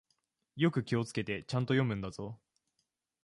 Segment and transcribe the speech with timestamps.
[0.55, 2.39] よく気をつけて、ちゃんと読むんだぞ。